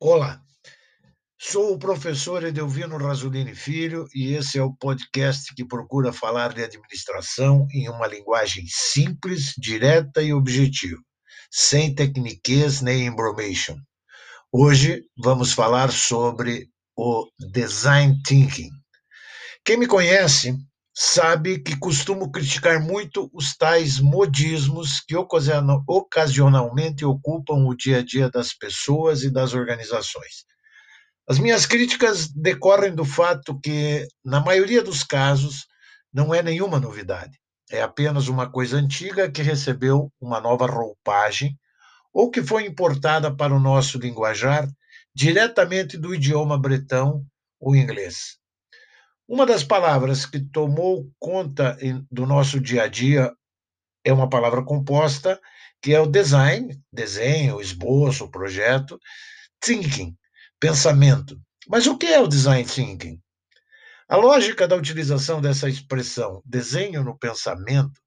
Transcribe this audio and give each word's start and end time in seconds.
Olá, 0.00 0.40
sou 1.36 1.74
o 1.74 1.78
professor 1.78 2.44
Edelvino 2.44 2.96
Rasolini 2.96 3.52
Filho 3.52 4.06
e 4.14 4.32
esse 4.32 4.56
é 4.56 4.62
o 4.62 4.72
podcast 4.72 5.52
que 5.56 5.64
procura 5.64 6.12
falar 6.12 6.54
de 6.54 6.62
administração 6.62 7.66
em 7.72 7.88
uma 7.88 8.06
linguagem 8.06 8.64
simples, 8.68 9.54
direta 9.58 10.22
e 10.22 10.32
objetiva, 10.32 10.96
sem 11.50 11.96
tecniquez 11.96 12.80
nem 12.80 13.06
embromation. 13.06 13.74
Hoje 14.52 15.02
vamos 15.18 15.52
falar 15.52 15.90
sobre 15.90 16.68
o 16.96 17.26
design 17.52 18.22
thinking. 18.24 18.70
Quem 19.64 19.76
me 19.76 19.88
conhece 19.88 20.56
sabe 21.00 21.60
que 21.60 21.78
costumo 21.78 22.28
criticar 22.28 22.80
muito 22.80 23.30
os 23.32 23.56
tais 23.56 24.00
modismos 24.00 24.98
que 24.98 25.14
ocasionalmente 25.14 27.04
ocupam 27.04 27.64
o 27.68 27.76
dia 27.76 27.98
a 27.98 28.04
dia 28.04 28.28
das 28.28 28.52
pessoas 28.52 29.22
e 29.22 29.30
das 29.30 29.54
organizações. 29.54 30.44
As 31.28 31.38
minhas 31.38 31.66
críticas 31.66 32.26
decorrem 32.26 32.92
do 32.92 33.04
fato 33.04 33.60
que, 33.60 34.08
na 34.24 34.40
maioria 34.40 34.82
dos 34.82 35.04
casos, 35.04 35.68
não 36.12 36.34
é 36.34 36.42
nenhuma 36.42 36.80
novidade. 36.80 37.38
É 37.70 37.80
apenas 37.80 38.26
uma 38.26 38.50
coisa 38.50 38.76
antiga 38.76 39.30
que 39.30 39.40
recebeu 39.40 40.12
uma 40.20 40.40
nova 40.40 40.66
roupagem 40.66 41.56
ou 42.12 42.28
que 42.28 42.42
foi 42.42 42.66
importada 42.66 43.32
para 43.32 43.54
o 43.54 43.60
nosso 43.60 43.98
linguajar 43.98 44.68
diretamente 45.14 45.96
do 45.96 46.12
idioma 46.12 46.58
bretão 46.58 47.24
ou 47.60 47.76
inglês. 47.76 48.36
Uma 49.28 49.44
das 49.44 49.62
palavras 49.62 50.24
que 50.24 50.40
tomou 50.40 51.12
conta 51.18 51.76
do 52.10 52.24
nosso 52.24 52.58
dia 52.58 52.84
a 52.84 52.88
dia 52.88 53.30
é 54.02 54.10
uma 54.10 54.26
palavra 54.26 54.64
composta, 54.64 55.38
que 55.82 55.92
é 55.92 56.00
o 56.00 56.06
design, 56.06 56.82
desenho, 56.90 57.60
esboço, 57.60 58.30
projeto, 58.30 58.98
thinking, 59.60 60.16
pensamento. 60.58 61.38
Mas 61.68 61.86
o 61.86 61.98
que 61.98 62.06
é 62.06 62.18
o 62.18 62.26
design 62.26 62.66
thinking? 62.66 63.20
A 64.08 64.16
lógica 64.16 64.66
da 64.66 64.76
utilização 64.76 65.42
dessa 65.42 65.68
expressão, 65.68 66.40
desenho 66.42 67.04
no 67.04 67.18
pensamento, 67.18 68.00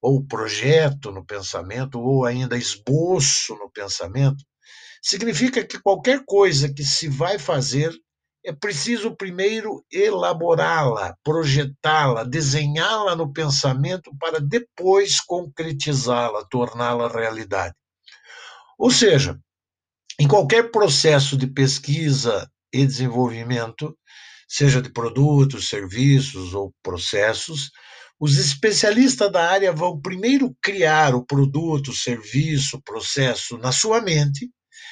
ou 0.00 0.24
projeto 0.24 1.12
no 1.12 1.22
pensamento, 1.22 2.00
ou 2.00 2.24
ainda 2.24 2.56
esboço 2.56 3.54
no 3.56 3.70
pensamento, 3.70 4.42
significa 5.02 5.62
que 5.62 5.78
qualquer 5.78 6.24
coisa 6.24 6.72
que 6.72 6.82
se 6.82 7.08
vai 7.08 7.38
fazer 7.38 7.94
é 8.44 8.52
preciso 8.52 9.14
primeiro 9.14 9.84
elaborá-la, 9.90 11.16
projetá-la, 11.22 12.24
desenhá-la 12.24 13.14
no 13.14 13.32
pensamento 13.32 14.10
para 14.18 14.40
depois 14.40 15.20
concretizá-la, 15.20 16.44
torná-la 16.46 17.08
realidade. 17.08 17.74
Ou 18.76 18.90
seja, 18.90 19.38
em 20.18 20.26
qualquer 20.26 20.70
processo 20.70 21.36
de 21.36 21.46
pesquisa 21.46 22.50
e 22.72 22.84
desenvolvimento, 22.84 23.96
seja 24.48 24.82
de 24.82 24.90
produtos, 24.90 25.68
serviços 25.68 26.52
ou 26.52 26.74
processos, 26.82 27.70
os 28.18 28.38
especialistas 28.38 29.30
da 29.32 29.50
área 29.50 29.72
vão 29.72 30.00
primeiro 30.00 30.54
criar 30.60 31.14
o 31.14 31.24
produto, 31.24 31.92
serviço, 31.92 32.82
processo 32.82 33.56
na 33.58 33.72
sua 33.72 34.00
mente 34.00 34.50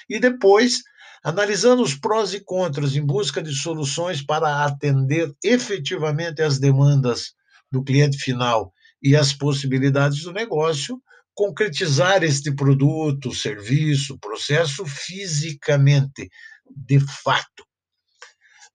e 0.09 0.19
depois 0.19 0.81
analisando 1.23 1.83
os 1.83 1.95
prós 1.95 2.33
e 2.33 2.41
contras 2.41 2.97
em 2.97 3.05
busca 3.05 3.43
de 3.43 3.55
soluções 3.55 4.23
para 4.23 4.65
atender 4.65 5.35
efetivamente 5.45 6.43
às 6.43 6.59
demandas 6.59 7.35
do 7.71 7.83
cliente 7.83 8.19
final 8.19 8.73
e 9.03 9.15
as 9.15 9.33
possibilidades 9.33 10.23
do 10.23 10.33
negócio, 10.33 11.01
concretizar 11.35 12.23
este 12.23 12.55
produto, 12.55 13.35
serviço, 13.35 14.19
processo 14.19 14.85
fisicamente, 14.85 16.29
de 16.69 17.01
fato. 17.01 17.65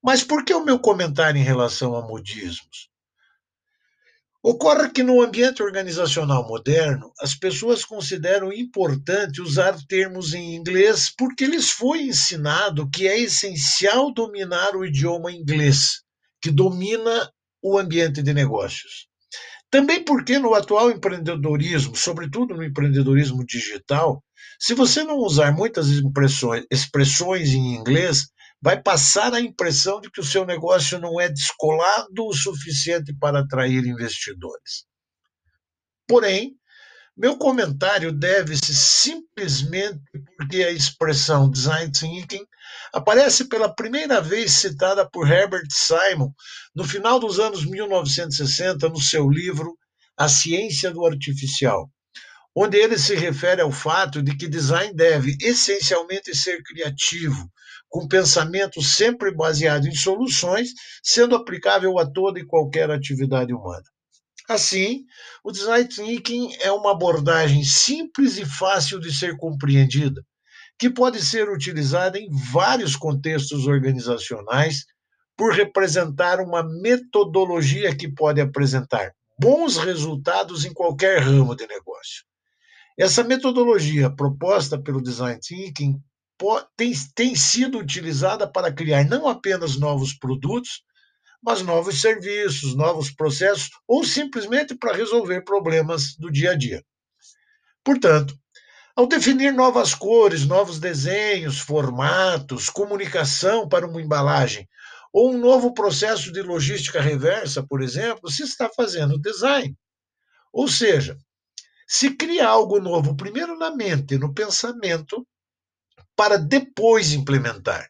Mas 0.02 0.24
por 0.24 0.44
que 0.46 0.54
o 0.54 0.64
meu 0.64 0.80
comentário 0.80 1.40
em 1.40 1.44
relação 1.44 1.96
a 1.96 2.02
modismos? 2.02 2.90
Ocorre 4.48 4.92
que 4.92 5.02
no 5.02 5.24
ambiente 5.24 5.64
organizacional 5.64 6.48
moderno, 6.48 7.12
as 7.20 7.34
pessoas 7.34 7.84
consideram 7.84 8.54
importante 8.54 9.42
usar 9.42 9.76
termos 9.88 10.36
em 10.36 10.54
inglês 10.54 11.12
porque 11.18 11.48
lhes 11.48 11.72
foi 11.72 12.04
ensinado 12.04 12.88
que 12.88 13.08
é 13.08 13.20
essencial 13.20 14.14
dominar 14.14 14.76
o 14.76 14.86
idioma 14.86 15.32
inglês, 15.32 16.04
que 16.40 16.52
domina 16.52 17.28
o 17.60 17.76
ambiente 17.76 18.22
de 18.22 18.36
negócios. 18.36 19.08
Também 19.72 20.04
porque 20.04 20.38
no 20.38 20.54
atual 20.54 20.92
empreendedorismo, 20.92 21.96
sobretudo 21.96 22.54
no 22.54 22.64
empreendedorismo 22.64 23.44
digital, 23.44 24.24
se 24.60 24.76
você 24.76 25.04
não 25.04 25.18
usar 25.18 25.54
muitas 25.54 25.88
expressões 26.70 27.50
em 27.50 27.74
inglês, 27.74 28.28
vai 28.66 28.82
passar 28.82 29.32
a 29.32 29.40
impressão 29.40 30.02
de 30.02 30.10
que 30.10 30.20
o 30.20 30.26
seu 30.26 30.44
negócio 30.44 31.00
não 31.00 31.22
é 31.22 31.30
descolado 31.30 32.26
o 32.26 32.34
suficiente 32.34 33.16
para 33.16 33.42
atrair 33.42 33.86
investidores. 33.86 34.88
Porém, 36.08 36.56
meu 37.16 37.38
comentário 37.38 38.12
deve-se 38.12 38.74
simplesmente 38.74 40.02
porque 40.36 40.64
a 40.64 40.72
expressão 40.72 41.48
design 41.48 41.92
thinking 41.92 42.44
aparece 42.92 43.48
pela 43.48 43.72
primeira 43.72 44.20
vez 44.20 44.54
citada 44.54 45.08
por 45.08 45.32
Herbert 45.32 45.68
Simon 45.70 46.32
no 46.76 46.84
final 46.84 47.20
dos 47.20 47.40
anos 47.40 47.64
1960 47.64 48.90
no 48.90 49.00
seu 49.00 49.30
livro 49.30 49.78
A 50.18 50.28
Ciência 50.28 50.90
do 50.90 51.06
Artificial, 51.06 51.88
onde 52.56 52.78
ele 52.78 52.98
se 52.98 53.14
refere 53.14 53.62
ao 53.62 53.72
fato 53.72 54.24
de 54.24 54.36
que 54.36 54.48
design 54.48 54.92
deve 54.96 55.38
essencialmente 55.40 56.36
ser 56.36 56.64
criativo, 56.64 57.48
com 57.96 58.10
pensamento 58.10 58.82
sempre 58.82 59.34
baseado 59.34 59.88
em 59.88 59.96
soluções, 59.96 60.74
sendo 61.02 61.34
aplicável 61.34 61.98
a 61.98 62.06
toda 62.06 62.38
e 62.38 62.46
qualquer 62.46 62.92
atividade 62.92 63.54
humana. 63.54 63.86
Assim, 64.50 65.06
o 65.42 65.50
design 65.50 65.88
thinking 65.88 66.54
é 66.60 66.70
uma 66.74 66.92
abordagem 66.92 67.64
simples 67.64 68.38
e 68.38 68.44
fácil 68.44 69.00
de 69.00 69.14
ser 69.14 69.38
compreendida, 69.38 70.22
que 70.78 70.90
pode 70.90 71.24
ser 71.24 71.50
utilizada 71.50 72.20
em 72.20 72.28
vários 72.52 72.98
contextos 72.98 73.66
organizacionais 73.66 74.84
por 75.38 75.54
representar 75.54 76.42
uma 76.42 76.64
metodologia 76.82 77.96
que 77.96 78.12
pode 78.12 78.42
apresentar 78.42 79.14
bons 79.40 79.78
resultados 79.78 80.66
em 80.66 80.74
qualquer 80.74 81.22
ramo 81.22 81.56
de 81.56 81.66
negócio. 81.66 82.26
Essa 83.00 83.24
metodologia 83.24 84.14
proposta 84.14 84.78
pelo 84.78 85.02
design 85.02 85.40
thinking 85.40 85.98
tem, 86.76 86.94
tem 87.16 87.36
sido 87.36 87.78
utilizada 87.78 88.48
para 88.48 88.74
criar 88.74 89.06
não 89.06 89.28
apenas 89.28 89.78
novos 89.78 90.14
produtos, 90.14 90.84
mas 91.42 91.62
novos 91.62 92.02
serviços, 92.02 92.76
novos 92.76 93.12
processos, 93.12 93.70
ou 93.88 94.04
simplesmente 94.04 94.76
para 94.76 94.96
resolver 94.96 95.42
problemas 95.42 96.16
do 96.18 96.32
dia 96.32 96.52
a 96.52 96.56
dia. 96.56 96.84
Portanto, 97.84 98.36
ao 98.96 99.06
definir 99.06 99.54
novas 99.54 99.94
cores, 99.94 100.46
novos 100.46 100.80
desenhos, 100.80 101.60
formatos, 101.60 102.70
comunicação 102.70 103.68
para 103.68 103.86
uma 103.86 104.02
embalagem, 104.02 104.68
ou 105.14 105.34
um 105.34 105.38
novo 105.38 105.74
processo 105.74 106.32
de 106.32 106.42
logística 106.42 107.00
reversa, 107.00 107.66
por 107.66 107.82
exemplo, 107.82 108.30
se 108.30 108.44
está 108.44 108.70
fazendo 108.76 109.20
design. 109.20 109.76
Ou 110.52 110.68
seja, 110.68 111.18
se 111.88 112.16
cria 112.16 112.48
algo 112.48 112.80
novo 112.80 113.16
primeiro 113.16 113.58
na 113.58 113.70
mente, 113.76 114.18
no 114.18 114.34
pensamento, 114.34 115.26
para 116.16 116.38
depois 116.38 117.12
implementar. 117.12 117.90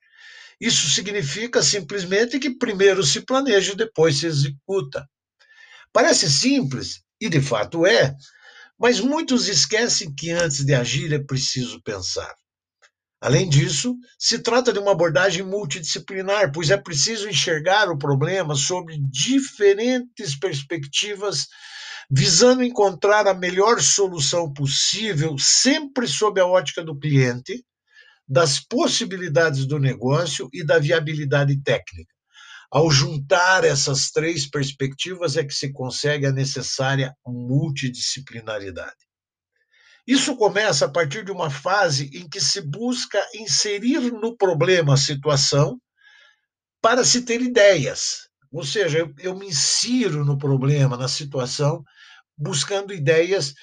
Isso 0.59 0.89
significa 0.89 1.61
simplesmente 1.61 2.39
que 2.39 2.57
primeiro 2.57 3.03
se 3.03 3.21
planeja 3.21 3.73
e 3.73 3.77
depois 3.77 4.19
se 4.19 4.25
executa. 4.25 5.07
Parece 5.91 6.29
simples, 6.29 7.01
e 7.19 7.29
de 7.29 7.41
fato 7.41 7.85
é, 7.85 8.15
mas 8.77 8.99
muitos 8.99 9.47
esquecem 9.47 10.13
que 10.13 10.31
antes 10.31 10.65
de 10.65 10.73
agir 10.73 11.13
é 11.13 11.19
preciso 11.19 11.81
pensar. 11.81 12.33
Além 13.21 13.49
disso, 13.49 13.95
se 14.19 14.39
trata 14.39 14.71
de 14.71 14.79
uma 14.79 14.91
abordagem 14.91 15.41
multidisciplinar, 15.41 16.51
pois 16.51 16.69
é 16.69 16.77
preciso 16.77 17.27
enxergar 17.27 17.89
o 17.89 17.97
problema 17.97 18.55
sobre 18.55 18.99
diferentes 18.99 20.37
perspectivas, 20.37 21.47
visando 22.11 22.63
encontrar 22.63 23.27
a 23.27 23.33
melhor 23.33 23.81
solução 23.81 24.53
possível, 24.53 25.35
sempre 25.39 26.07
sob 26.07 26.39
a 26.39 26.45
ótica 26.45 26.83
do 26.83 26.97
cliente, 26.99 27.65
das 28.27 28.59
possibilidades 28.59 29.65
do 29.65 29.79
negócio 29.79 30.49
e 30.51 30.63
da 30.63 30.79
viabilidade 30.79 31.61
técnica. 31.61 32.13
Ao 32.71 32.89
juntar 32.89 33.63
essas 33.63 34.09
três 34.09 34.49
perspectivas 34.49 35.37
é 35.37 35.43
que 35.43 35.53
se 35.53 35.71
consegue 35.71 36.25
a 36.25 36.31
necessária 36.31 37.15
multidisciplinaridade. 37.25 39.05
Isso 40.07 40.35
começa 40.35 40.85
a 40.85 40.89
partir 40.89 41.23
de 41.23 41.31
uma 41.31 41.49
fase 41.49 42.09
em 42.13 42.27
que 42.27 42.39
se 42.39 42.61
busca 42.61 43.19
inserir 43.33 44.11
no 44.11 44.35
problema 44.35 44.93
a 44.93 44.97
situação 44.97 45.79
para 46.81 47.03
se 47.03 47.21
ter 47.21 47.41
ideias. 47.41 48.27
Ou 48.51 48.63
seja, 48.63 48.99
eu, 48.99 49.13
eu 49.19 49.35
me 49.35 49.47
insiro 49.47 50.23
no 50.23 50.37
problema, 50.37 50.95
na 50.95 51.07
situação, 51.07 51.83
buscando 52.37 52.93
ideias 52.93 53.53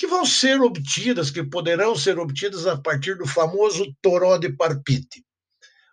que 0.00 0.06
vão 0.06 0.24
ser 0.24 0.62
obtidas, 0.62 1.30
que 1.30 1.44
poderão 1.44 1.94
ser 1.94 2.18
obtidas 2.18 2.66
a 2.66 2.74
partir 2.74 3.18
do 3.18 3.26
famoso 3.26 3.94
toró 4.00 4.38
de 4.38 4.50
Parpite. 4.50 5.22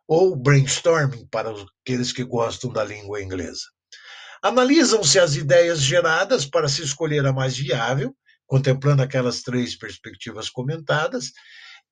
ou 0.07 0.33
brainstorming 0.33 1.27
para 1.27 1.53
aqueles 1.83 2.13
que 2.13 2.23
gostam 2.23 2.71
da 2.71 2.85
língua 2.85 3.21
inglesa. 3.21 3.65
Analisam-se 4.41 5.19
as 5.19 5.35
ideias 5.35 5.81
geradas 5.81 6.45
para 6.45 6.69
se 6.69 6.81
escolher 6.81 7.25
a 7.25 7.33
mais 7.33 7.57
viável, 7.57 8.15
contemplando 8.45 9.03
aquelas 9.03 9.41
três 9.41 9.77
perspectivas 9.77 10.49
comentadas. 10.49 11.33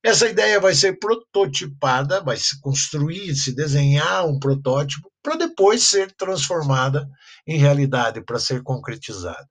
Essa 0.01 0.29
ideia 0.29 0.57
vai 0.57 0.73
ser 0.73 0.97
prototipada, 0.97 2.23
vai 2.23 2.37
se 2.37 2.57
construir, 2.61 3.35
se 3.35 3.53
desenhar 3.53 4.25
um 4.25 4.39
protótipo, 4.39 5.11
para 5.21 5.35
depois 5.35 5.83
ser 5.83 6.13
transformada 6.13 7.05
em 7.45 7.57
realidade, 7.57 8.23
para 8.23 8.39
ser 8.39 8.63
concretizada. 8.63 9.49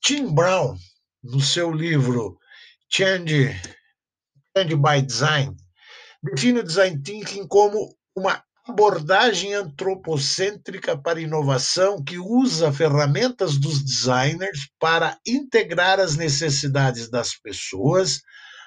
Tim 0.00 0.32
Brown, 0.32 0.78
no 1.22 1.40
seu 1.40 1.72
livro 1.72 2.38
Change, 2.88 3.54
Change 4.56 4.76
by 4.76 5.02
Design, 5.02 5.56
define 6.22 6.60
o 6.60 6.64
design 6.64 7.02
thinking 7.02 7.46
como 7.46 7.94
uma 8.16 8.42
abordagem 8.66 9.54
antropocêntrica 9.54 10.96
para 10.96 11.20
inovação 11.20 12.02
que 12.02 12.18
usa 12.18 12.72
ferramentas 12.72 13.58
dos 13.58 13.82
designers 13.82 14.68
para 14.78 15.18
integrar 15.26 15.98
as 15.98 16.16
necessidades 16.16 17.10
das 17.10 17.34
pessoas, 17.34 18.20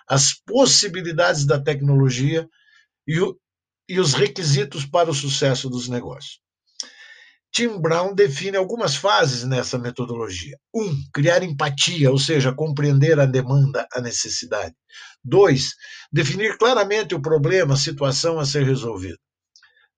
as 0.08 0.34
possibilidades 0.34 1.46
da 1.46 1.62
tecnologia 1.62 2.50
e, 3.08 3.20
o, 3.20 3.38
e 3.88 4.00
os 4.00 4.14
requisitos 4.14 4.86
para 4.86 5.10
o 5.10 5.14
sucesso 5.14 5.70
dos 5.70 5.88
negócios. 5.88 6.42
Tim 7.54 7.82
Brown 7.82 8.16
define 8.16 8.56
algumas 8.56 8.96
fases 8.96 9.44
nessa 9.44 9.78
metodologia. 9.78 10.58
Um, 10.74 10.96
criar 11.14 11.44
empatia, 11.44 12.10
ou 12.10 12.18
seja, 12.18 12.54
compreender 12.54 13.20
a 13.20 13.26
demanda, 13.26 13.86
a 13.92 14.00
necessidade. 14.00 14.74
Dois, 15.24 15.74
definir 16.12 16.58
claramente 16.58 17.14
o 17.14 17.22
problema, 17.22 17.74
a 17.74 17.78
situação 17.78 18.40
a 18.40 18.46
ser 18.46 18.64
resolvida. 18.64 19.18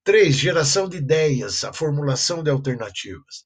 Três, 0.03 0.35
geração 0.35 0.89
de 0.89 0.97
ideias, 0.97 1.63
a 1.63 1.71
formulação 1.71 2.43
de 2.43 2.49
alternativas. 2.49 3.45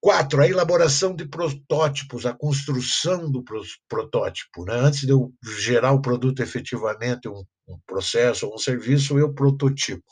Quatro, 0.00 0.42
a 0.42 0.48
elaboração 0.48 1.14
de 1.14 1.28
protótipos, 1.28 2.26
a 2.26 2.32
construção 2.32 3.30
do 3.30 3.44
protótipo. 3.88 4.64
Né? 4.64 4.74
Antes 4.74 5.02
de 5.02 5.10
eu 5.10 5.32
gerar 5.60 5.92
o 5.92 6.02
produto 6.02 6.42
efetivamente, 6.42 7.28
um, 7.28 7.44
um 7.68 7.78
processo 7.86 8.46
ou 8.46 8.54
um 8.54 8.58
serviço, 8.58 9.18
eu 9.18 9.32
prototipo. 9.32 10.04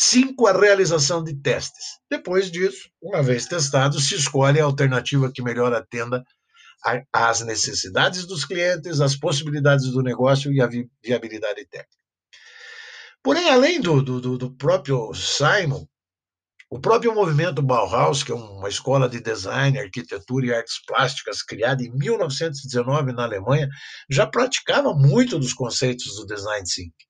Cinco, 0.00 0.46
a 0.46 0.52
realização 0.52 1.24
de 1.24 1.34
testes. 1.34 1.98
Depois 2.08 2.52
disso, 2.52 2.88
uma 3.02 3.20
vez 3.20 3.46
testado, 3.46 3.98
se 3.98 4.14
escolhe 4.14 4.60
a 4.60 4.64
alternativa 4.64 5.28
que 5.34 5.42
melhor 5.42 5.74
atenda 5.74 6.22
às 7.12 7.40
necessidades 7.40 8.24
dos 8.24 8.44
clientes, 8.44 9.00
às 9.00 9.16
possibilidades 9.16 9.90
do 9.90 10.00
negócio 10.00 10.52
e 10.52 10.60
à 10.60 10.68
viabilidade 11.02 11.66
técnica. 11.66 11.98
Porém, 13.24 13.50
além 13.50 13.80
do, 13.80 14.00
do, 14.00 14.38
do 14.38 14.54
próprio 14.54 15.12
Simon, 15.14 15.84
o 16.70 16.78
próprio 16.78 17.12
movimento 17.12 17.60
Bauhaus, 17.60 18.22
que 18.22 18.30
é 18.30 18.36
uma 18.36 18.68
escola 18.68 19.08
de 19.08 19.20
design, 19.20 19.80
arquitetura 19.80 20.46
e 20.46 20.54
artes 20.54 20.80
plásticas 20.86 21.42
criada 21.42 21.82
em 21.82 21.90
1919 21.90 23.12
na 23.12 23.24
Alemanha, 23.24 23.68
já 24.08 24.28
praticava 24.28 24.94
muito 24.94 25.40
dos 25.40 25.52
conceitos 25.52 26.14
do 26.14 26.24
design 26.24 26.64
thinking. 26.64 27.07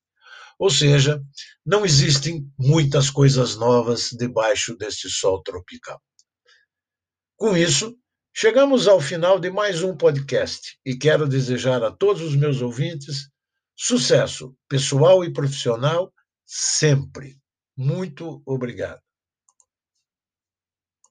Ou 0.59 0.71
seja, 0.71 1.23
não 1.65 1.85
existem 1.85 2.51
muitas 2.59 3.11
coisas 3.11 3.57
novas 3.57 4.11
debaixo 4.11 4.77
deste 4.77 5.09
sol 5.09 5.43
tropical. 5.43 6.01
Com 7.37 7.57
isso, 7.57 7.97
chegamos 8.35 8.89
ao 8.89 9.01
final 9.01 9.39
de 9.39 9.51
mais 9.51 9.83
um 9.83 9.97
podcast 9.97 10.77
e 10.85 10.97
quero 10.97 11.29
desejar 11.29 11.83
a 11.85 11.91
todos 11.91 12.23
os 12.23 12.35
meus 12.35 12.61
ouvintes 12.61 13.29
Sucesso 13.81 14.57
pessoal 14.69 15.25
e 15.25 15.33
profissional 15.33 16.13
sempre. 16.45 17.39
Muito 17.77 18.43
obrigado. 18.45 19.08